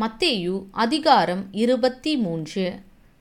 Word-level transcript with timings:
மத்தேயு 0.00 0.62
அதிகாரம் 0.70 1.40
இருபத்தி 1.52 2.16
மூன்று. 2.16 2.64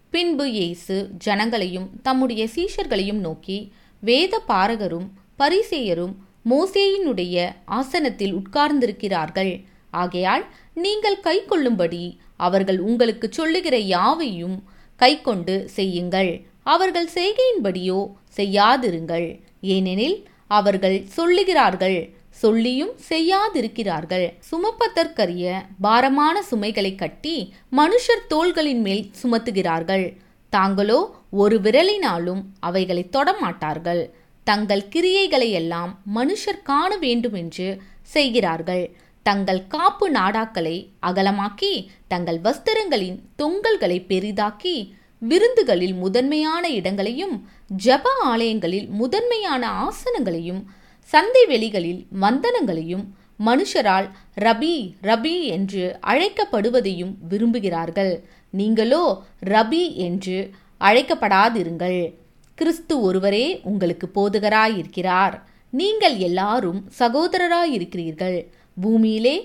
பின்பு 0.09 0.45
இயேசு 0.51 0.95
ஜனங்களையும் 1.25 1.87
தம்முடைய 2.01 2.47
சீஷர்களையும் 2.55 3.21
நோக்கி 3.25 3.71
வேத 3.99 4.41
பாரகரும் 4.47 5.07
பரிசேயரும் 5.39 6.13
மோசேயினுடைய 6.49 7.35
ஆசனத்தில் 7.65 8.33
உட்கார்ந்திருக்கிறார்கள். 8.33 9.65
ஆகையால் 9.91 10.45
நீங்கள் 10.73 11.19
கைக்கொள்ளும்படி 11.23 12.03
அவர்கள் 12.35 12.79
உங்களுக்கு 12.79 13.29
சொல்லுகிற 13.31 13.77
யாவையும் 13.77 14.57
கைக்கொண்டு 14.95 15.69
செய்யுங்கள். 15.77 16.31
அவர்கள் 16.63 17.09
செய்கையின்படியோ 17.15 17.99
செய்யாதிருங்கள். 18.37 19.27
ஏனெனில் 19.61 20.17
அவர்கள் 20.47 20.99
சொல்லுகிறார்கள் 21.17 21.99
சொல்லியும் 22.41 22.93
செய்யாதிருக்கிறார்கள். 23.09 24.27
சுமப்பதற்கரிய 24.49 25.45
பாரமான 25.85 26.35
சுமைகளை 26.49 26.93
கட்டி 26.95 27.35
மனுஷர் 27.79 28.23
தோள்களின் 28.33 28.81
மேல் 28.87 29.03
சுமத்துகிறார்கள். 29.21 30.05
தாங்களோ 30.53 30.99
ஒரு 31.41 31.57
விரலினாலும் 31.65 32.41
அவைகளை 32.67 33.03
தொடமாட்டார்கள். 33.17 34.03
தங்கள் 34.47 34.83
கிரியைகளை 34.93 35.49
எல்லாம் 35.61 35.91
மனுஷர் 36.15 36.65
காண 36.69 36.91
வேண்டுமென்று 37.05 37.67
செய்கிறார்கள். 38.15 38.85
தங்கள் 39.25 39.61
காப்பு 39.73 40.05
நாடாக்களை 40.11 40.75
அகலமாக்கி 41.07 41.73
தங்கள் 42.11 42.39
வஸ்திரங்களின் 42.45 43.17
தொங்கல்களை 43.41 43.97
பெரிதாக்கி 44.11 44.75
விருந்துகளில் 45.21 45.95
முதன்மையான 46.03 46.63
இடங்களையும் 46.77 47.35
ஜப 47.85 48.05
ஆலயங்களில் 48.31 48.87
முதன்மையான 48.99 49.63
ஆசனங்களையும் 49.85 50.61
சந்தை 51.11 51.43
வெளிகளில் 51.49 52.01
வந்தனங்களையும் 52.21 53.05
மனுஷரால் 53.47 54.07
ரபி 54.45 54.75
ரபி 55.09 55.35
என்று 55.55 55.83
அழைக்கப்படுவதையும் 56.11 57.13
விரும்புகிறார்கள். 57.29 58.13
நீங்களோ 58.59 59.03
ரபி 59.45 59.83
என்று 60.07 60.37
அழைக்கப்படாதிருங்கள். 60.81 62.01
கிறிஸ்து 62.57 62.95
ஒருவரே 63.01 63.45
உங்களுக்கு 63.63 64.07
போதுகராயிருக்கிறார். 64.15 65.35
நீங்கள் 65.73 66.15
எல்லாரும் 66.27 66.79
சகோதரராயிருக்கிறீர்கள். 66.99 68.37
பூமியிலே 68.81 69.35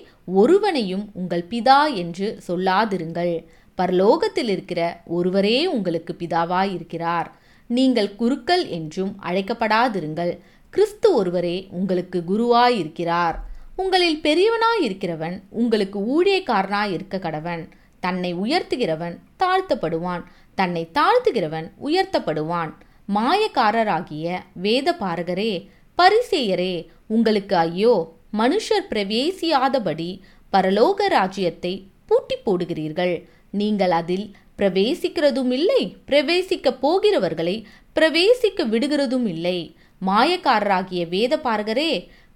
ஒருவனையும் 0.41 1.05
உங்கள் 1.13 1.45
பிதா 1.49 1.79
என்று 2.01 2.27
சொல்லாதிருங்கள். 2.47 3.33
பரலோகத்தில் 3.77 4.51
இருக்கிற 4.55 4.81
ஒருவரே 5.17 5.57
உங்களுக்கு 5.67 6.13
பிதாவாயிருக்கிறார். 6.19 7.29
நீங்கள் 7.69 8.09
குருக்கள் 8.15 8.63
என்றும் 8.77 9.13
அழைக்கப்படாதிருங்கள். 9.23 10.33
கிறிஸ்து 10.75 11.09
ஒருவரே 11.13 11.57
உங்களுக்கு 11.77 12.19
குருவாயிருக்கிறார். 12.29 13.35
உங்களில் 13.81 14.19
பெரியவனாயிருக்கிறவன் 14.23 15.35
உங்களுக்கு 15.61 15.99
ஊழியக்காரனாயிருக்க 16.13 17.15
கடவன். 17.25 17.63
தன்னை 18.03 18.31
உயர்த்துகிறவன் 18.35 19.15
தாழ்த்தப்படுவான். 19.43 20.23
தன்னை 20.55 20.83
தாழ்த்துகிறவன் 20.97 21.67
உயர்த்தப்படுவான். 21.87 22.71
மாயக்காரராகிய 23.15 24.27
வேத 24.65 24.97
பாரகரே 25.01 25.51
பரிசேயரே 25.97 26.73
உங்களுக்கு 27.15 27.55
ஐயோ 27.57 27.95
மனுஷர் 28.37 28.87
பிரவேசியாதபடி 28.91 30.09
பரலோக 30.53 31.07
ராஜ்யத்தை 31.07 31.73
பூட்டி 32.05 32.35
போடுகிறீர்கள். 32.45 33.15
நீங்கள் 33.51 33.93
அதில் 33.99 34.27
பிரவேசிக்கிறதும் 34.59 35.51
இல்லை 35.59 35.81
பிரவேசிக்க 36.09 36.77
போகிறவர்களை 36.83 37.55
பிரவேசிக்க 37.97 38.63
விடுகிறதும் 38.73 39.27
இல்லை 39.35 39.57
மாயக்காரராகிய 40.05 41.07
வேத 41.09 41.33
பாரகரே 41.37 41.91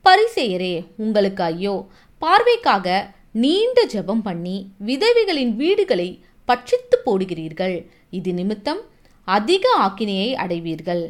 பரிசெயரே 0.06 0.74
உங்களுக்கு 0.98 1.44
ஐயோ. 1.44 1.76
பார்வைக்காக 2.22 2.88
நீண்ட 3.32 3.80
ஜெபம் 3.86 4.24
பண்ணி 4.24 4.58
விதவைகளின் 4.86 5.56
வீடுகளை 5.56 6.10
பட்சித்து 6.48 6.96
போடுகிறீர்கள். 7.06 7.76
இது 8.10 8.34
நிமித்தம் 8.34 8.82
அதிக 9.28 9.66
ஆக்கினையை 9.80 10.30
அடைவீர்கள். 10.34 11.04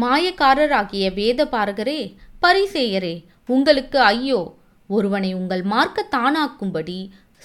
மாயக்காரராகிய 0.00 1.14
வேத 1.14 1.44
பாரகரே 1.44 2.00
பரிசேயரே 2.42 3.14
உங்களுக்கு 3.46 3.98
ஐயோ. 4.00 4.40
ஒருவனை 4.90 5.34
உங்கள் 5.34 5.62
மார்க்க 5.62 6.06
தானாக்கும்படி 6.10 6.98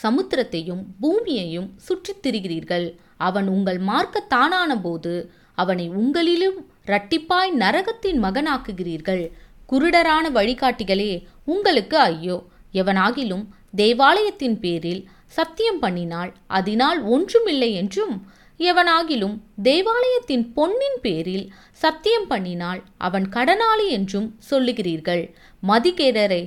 சமுத்திரத்தையும் 0.03 0.83
பூமியையும் 1.01 1.69
சுற்றித் 1.77 2.23
திரிகிறீர்கள். 2.23 2.87
அவன் 3.17 3.47
உங்கள் 3.47 3.79
மார்க்க 3.89 4.19
தானான 4.19 4.77
போது 4.77 5.13
அவனை 5.61 5.85
உங்களிலும் 5.91 6.59
இரட்டிப்பாய் 6.87 7.51
நரகத்தின் 7.63 8.19
மகனாக்குகிறீர்கள். 8.23 9.23
குருடரான 9.69 10.25
வழிகாட்டிகளே 10.37 11.11
உங்களுக்கு 11.45 11.97
ஐயோ. 12.11 12.37
எவனாகிலும் 12.73 13.45
தேவாலயத்தின் 13.77 14.57
பேரில் 14.59 15.01
சத்தியம் 15.37 15.81
பண்ணினால் 15.81 16.31
அதனால் 16.47 16.99
ஒன்றுமில்லை 17.05 17.71
என்றும் 17.73 18.15
எவனாகிலும் 18.59 19.35
தேவாலயத்தின் 19.63 20.45
பொன்னின் 20.53 20.97
பேரில் 21.01 21.45
சத்தியம் 21.83 22.29
பண்ணினால் 22.29 22.81
அவன் 22.97 23.25
கடனாளி 23.29 23.87
என்றும் 23.89 24.29
சொல்லுகிறீர்கள். 24.49 25.23
மதிகேடரே 25.67 26.41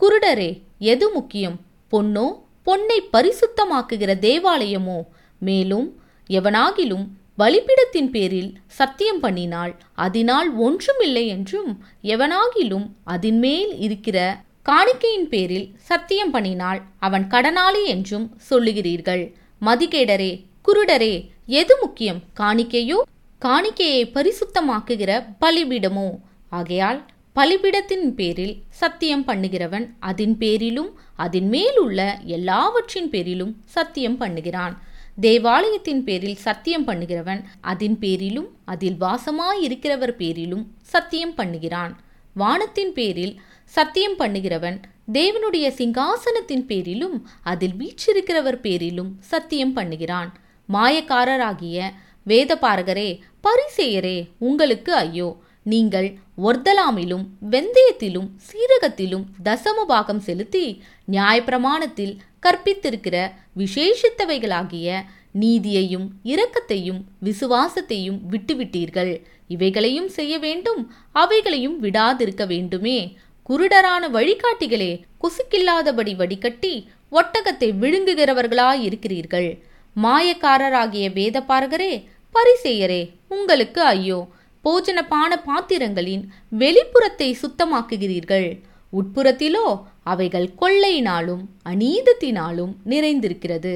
குருடரே 0.00 0.50
எது 0.92 1.06
முக்கியம்? 1.12 1.56
பொன்னோ? 1.92 2.26
பொன்னை 2.66 2.98
பரிசுத்தமாக்குகிற 3.12 4.12
தேவாலயமோ? 4.26 4.98
மேலும் 5.40 5.88
எவனாகிலும் 6.30 7.06
பலிப்பிடத்தின் 7.38 8.10
பேரில் 8.10 8.50
சத்தியம் 8.66 9.22
பண்ணினால் 9.22 9.72
அதனால் 9.94 10.48
ஒன்றுமில்லை 10.56 11.26
என்றும் 11.26 11.70
எவனாகிலும் 12.02 12.86
அதின்மேல் 13.06 13.72
இருக்கிற 13.78 14.18
காணிக்கையின் 14.62 15.28
பேரில் 15.28 15.68
சத்தியம் 15.90 16.32
பண்ணினால் 16.34 16.80
அவன் 16.98 17.26
கடனாளி 17.30 17.84
என்றும் 17.84 18.26
சொல்லுகிறீர்கள். 18.50 19.22
மதிகேடரே 19.60 20.32
குருடரே 20.68 21.14
எது 21.46 21.74
முக்கியம்? 21.80 22.20
காணிக்கையோ? 22.40 22.98
காணிக்கையை 23.42 24.02
பரிசுத்தமாக்குகிற 24.16 25.12
பலிபீடமோ? 25.40 26.08
ஆகையால் 26.48 27.00
பலிபீடத்தின் 27.36 28.08
பேரில் 28.14 28.54
சத்தியம் 28.68 29.24
பண்ணுகிறவன் 29.26 29.86
அதன் 30.00 30.36
பேரிலும் 30.38 30.90
அதன் 31.16 31.48
மேலுள்ள 31.48 32.18
எல்லாவற்றின் 32.24 33.10
பேரிலும் 33.10 33.56
சத்தியம் 33.64 34.20
பண்ணுகிறான். 34.20 34.74
தேவாலயத்தின் 35.20 36.02
பேரில் 36.04 36.42
சத்தியம் 36.44 36.84
பண்ணுகிறவன் 36.88 37.40
அதன் 37.60 37.96
பேரிலும் 37.98 38.48
அதில் 38.64 38.98
வாசமாயிருக்கிறவர் 39.00 40.14
பேரிலும் 40.20 40.64
சத்தியம் 40.92 41.34
பண்ணுகிறான். 41.38 41.92
வானத்தின் 42.36 42.92
பேரில் 42.92 43.34
சத்தியம் 43.74 44.16
பண்ணுகிறவன் 44.18 44.78
தேவனுடைய 45.12 45.66
சிங்காசனத்தின் 45.78 46.64
பேரிலும் 46.66 47.16
அதில் 47.42 47.74
வீற்றிருக்கிறவர் 47.80 48.60
பேரிலும் 48.66 49.10
சத்தியம் 49.32 49.74
பண்ணுகிறான். 49.76 50.30
மாயக்காரராகிய 50.68 51.88
வேதபாரகரே 52.26 53.10
பரிசேயரே 53.46 54.18
உங்களுக்கு 54.38 54.94
ஐயோ 54.94 55.28
நீங்கள் 55.62 56.08
ஒர்தலாமிலும் 56.42 57.24
வெந்தயத்திலும் 57.50 58.28
சீரகத்திலும் 58.48 59.24
தசம 59.44 59.84
பாகம் 59.86 60.20
செலுத்தி 60.20 60.82
நியாயப்பிரமாணத்தில் 61.10 62.18
கற்பித்திருக்கிற 62.46 63.30
விசேஷித்தவைகளாகிய 63.56 65.02
நீதியையும் 65.40 66.06
இரக்கத்தையும் 66.24 67.00
விசுவாசத்தையும் 67.22 68.18
விட்டுவிட்டீர்கள். 68.30 69.24
இவைகளையும் 69.48 70.08
செய்ய 70.08 70.38
வேண்டும் 70.38 70.92
அவைகளையும் 71.12 71.82
விடாதிருக்க 71.82 72.46
வேண்டுமே. 72.46 73.16
குருடரான 73.48 74.10
வழிகாட்டிகளே 74.12 75.02
குசுக்கில்லாதபடி 75.22 76.14
வடிகட்டி 76.16 76.86
ஒட்டகத்தை 77.12 77.68
விழுங்குகிறவர்களாயிருக்கிறீர்கள். 77.82 79.60
மாயக்காரராகிய 79.96 81.06
வேதபாரகரே 81.18 81.92
பரிசெயரே 82.34 83.02
உங்களுக்கு 83.28 83.82
ஐயோ. 83.82 84.28
போஜனப்பான 84.64 85.32
பாத்திரங்களின் 85.44 86.24
வெளிப்புறத்தை 86.58 87.28
சுத்தமாக்குகிறீர்கள். 87.42 88.48
உட்புறத்திலோ 88.92 89.66
அவைகள் 90.02 90.48
கொள்ளையினாலும் 90.60 91.42
அநீதத்தினாலும் 91.64 92.72
நிறைந்திருக்கிறது. 92.86 93.74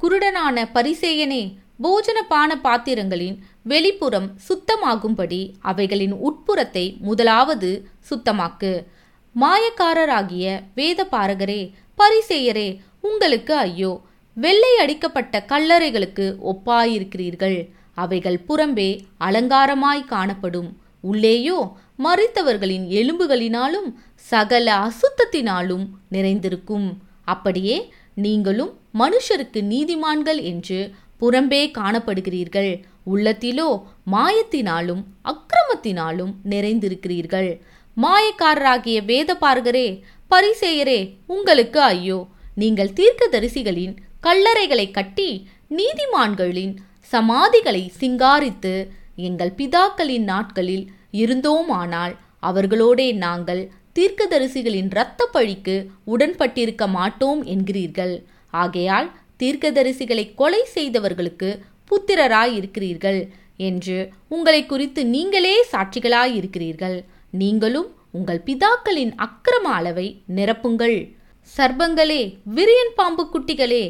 குருடனான 0.00 0.66
பரிசேயனே 0.74 1.42
போஜனப்பான 1.82 2.50
பாத்திரங்களின் 2.62 3.36
வெளிப்புறம் 3.68 4.28
சுத்தமாகும்படி 4.48 5.40
அவைகளின் 5.60 6.14
உட்புறத்தை 6.28 6.84
முதலாவது 6.98 7.70
சுத்தமாக்கு. 8.10 8.72
மாயக்காரராகிய 9.36 10.46
வேத 10.74 11.06
பாரகரே 11.12 11.60
பரிசேயரே 11.98 12.68
உங்களுக்கு 13.00 13.54
ஐயோ 13.56 13.92
வெள்ளை 14.36 14.70
அடிக்கப்பட்ட 14.82 15.44
கல்லறைகளுக்கு 15.48 16.26
ஒப்பாயிருக்கிறீர்கள். 16.52 17.58
அவைகள் 17.94 18.38
புறம்பே 18.48 18.90
அலங்காரமாய் 19.18 20.10
காணப்படும். 20.12 20.70
உள்ளேயோ 21.00 21.58
மறித்தவர்களின் 22.04 22.86
எலும்புகளினாலும் 23.00 23.88
சகல 24.30 24.66
அசுத்தத்தினாலும் 24.86 25.84
நிறைந்திருக்கும். 26.08 26.88
அப்படியே 27.24 27.76
நீங்களும் 28.14 28.72
மனுஷருக்கு 28.98 29.60
நீதிமான்கள் 29.72 30.40
என்று 30.42 30.78
புறம்பே 31.20 31.62
காணப்படுகிறீர்கள். 31.78 32.72
உள்ளத்திலோ 33.12 33.68
மாயத்தினாலும் 34.12 35.02
அக்கிரமத்தினாலும் 35.32 36.32
நிறைந்திருக்கிறீர்கள். 36.52 37.50
மாயக்காரராகிய 37.96 38.98
வேத 39.04 39.30
பார்கரே 39.40 39.88
பரிசேயரே 40.30 41.00
உங்களுக்கு 41.26 41.80
ஐயோ 41.80 42.18
நீங்கள் 42.54 42.96
தீர்க்கதரிசிகளின் 42.98 43.94
கல்லறைகளை 44.22 44.86
கட்டி 44.90 45.28
நீதிமான்களின் 45.70 46.74
சமாதிகளை 47.12 47.82
சிங்காரித்து 48.00 48.74
எங்கள் 49.16 49.52
பிதாக்களின் 49.56 50.26
நாட்களில் 50.32 50.84
இருந்தோமானால் 51.22 52.14
அவர்களோடே 52.40 53.08
நாங்கள் 53.24 53.62
தீர்க்கதரிசிகளின் 53.98 54.90
இரத்த 54.90 55.28
பழிக்கு 55.32 55.74
உடன்பட்டிருக்க 56.06 56.84
மாட்டோம் 56.88 57.42
என்கிறீர்கள். 57.44 58.14
ஆகையால் 58.50 59.08
தீர்க்கதரிசிகளை 59.42 60.24
கொலை 60.34 60.62
செய்தவர்களுக்கு 60.74 61.50
புத்திரராயிருக்கிறீர்கள் 61.90 63.20
என்று 63.56 63.98
உங்களை 64.28 64.66
குறித்து 64.66 65.00
நீங்களே 65.06 65.54
சாட்சிகளாயிருக்கிறீர்கள். 65.72 66.96
நீங்களும் 67.30 67.88
உங்கள் 68.10 68.42
பிதாக்களின் 68.46 69.12
அக்கிரம 69.26 69.66
அளவை 69.72 70.06
நிரப்புங்கள். 70.36 70.98
சர்பங்களே 71.56 72.22
விரியன் 72.54 72.94
பாம்பு 72.94 73.24
குட்டிகளே 73.32 73.84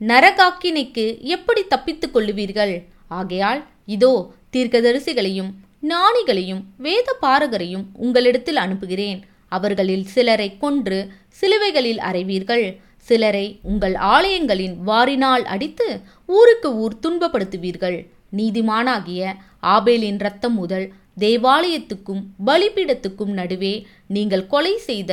நரகாக்கினைக்கு 0.00 1.04
எப்படி 1.34 1.62
தப்பித்துக் 1.64 2.14
கொள்ளுவீர்கள்? 2.14 2.74
ஆகையால் 3.08 3.60
இதோ 3.86 4.12
தீர்க்கதரிசிகளையும் 4.54 5.50
ஞானிகளையும் 5.82 6.62
வேத 6.76 7.08
பாரகரையும் 7.22 7.84
உங்களிடத்தில் 7.94 8.56
அனுப்புகிறேன். 8.56 9.20
அவர்களில் 9.48 10.04
சிலரை 10.04 10.48
கொன்று 10.58 10.98
சிலுவைகளில் 11.40 12.00
அறைவீர்கள். 12.08 12.66
சிலரை 13.08 13.46
உங்கள் 13.62 13.94
ஆலயங்களின் 13.94 14.74
வாரினால் 14.86 15.44
அடித்து 15.44 15.88
ஊருக்கு 16.26 16.70
ஊர் 16.76 16.96
துன்பப்படுத்துவீர்கள். 17.04 17.98
நீதிமானாகிய 18.36 19.32
ஆபேலின் 19.62 20.18
இரத்தம் 20.22 20.54
முதல் 20.54 20.86
தேவாலயத்துக்கும் 21.20 22.20
பலிபீடத்துக்கும் 22.46 23.32
நடுவே 23.38 23.74
நீங்கள் 24.06 24.46
கொலை 24.46 24.74
செய்த 24.88 25.12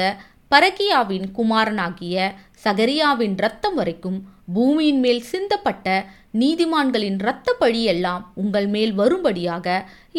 பரகியாவின் 0.51 1.25
குமாரனாகிய 1.31 2.17
சகரியாவின் 2.67 3.35
ரத்தம் 3.37 3.75
வரைக்கும் 3.75 4.19
பூமியின் 4.53 4.99
மேல் 4.99 5.23
சிந்தப்பட்ட 5.31 5.87
நீதிமான்களின் 6.39 7.17
இரத்த 7.19 7.55
பழியெல்லாம் 7.59 8.23
உங்கள் 8.33 8.67
மேல் 8.67 8.93
வரும்படியாக 8.93 9.67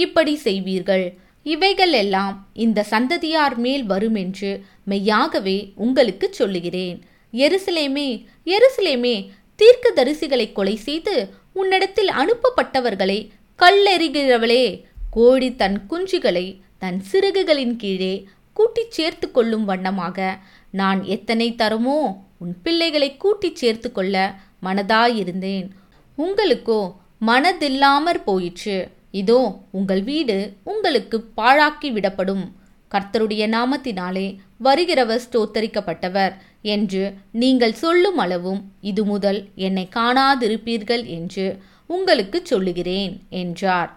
இப்படி 0.04 0.34
செய்வீர்கள். 0.44 1.06
இவைகள் 1.46 1.92
எல்லாம் 1.92 2.34
இந்த 2.54 2.82
சந்ததியார் 2.82 3.56
மேல் 3.56 3.84
வரும் 3.84 4.14
என்று 4.14 4.50
மெய்யாகவே 4.84 5.58
உங்களுக்கு 5.74 6.26
சொல்லுகிறேன். 6.32 6.98
எருசலேமே 7.32 8.08
எருசலேமே 8.46 9.16
தீர்க்க 9.56 9.92
தரிசிகளை 9.94 10.46
கொலை 10.52 10.76
செய்து 10.76 11.14
உன்னிடத்தில் 11.52 12.10
அனுப்பப்பட்டவர்களை 12.20 13.18
கல்லெறிகிறவளே. 13.58 14.64
கோடி 15.10 15.48
தன் 15.56 15.78
குஞ்சுகளை 15.90 16.46
தன் 16.78 16.98
சிறகுகளின் 17.12 17.76
கீழே 17.76 18.14
கூட்டிச் 18.56 18.90
சேர்த்து 18.90 19.26
கொள்ளும் 19.30 19.64
வண்ணமாக 19.64 20.38
நான் 20.70 21.00
எத்தனை 21.04 21.54
தருமோ 21.58 22.00
உன் 22.42 22.54
பிள்ளைகளை 22.64 23.10
கூட்டிச் 23.16 23.60
சேர்த்து 23.60 23.88
கொள்ள 23.92 24.16
மனதாயிருந்தேன். 24.66 25.66
உங்களுக்கோ 26.18 26.80
மனதில்லாமற் 27.26 28.22
போயிற்று. 28.28 28.76
இதோ 29.20 29.40
உங்கள் 29.78 30.02
வீடு 30.02 30.36
உங்களுக்கு 30.72 31.16
பாழாக்கி 31.36 31.88
விடப்படும். 31.96 32.44
கர்த்தருடைய 32.92 33.44
நாமத்தினாலே 33.54 34.26
வருகிறவர் 34.66 35.24
ஸ்தோத்தரிக்கப்பட்டவர் 35.24 36.34
என்று 36.74 37.02
நீங்கள் 37.42 37.80
சொல்லும் 37.82 38.18
அளவும் 38.24 38.60
இது 38.90 39.02
முதல் 39.04 39.40
என்னை 39.66 39.84
காணாதிருப்பீர்கள் 39.96 41.04
என்று 41.16 41.46
உங்களுக்கு 41.86 42.38
சொல்லுகிறேன் 42.44 43.14
என்றார். 43.42 43.90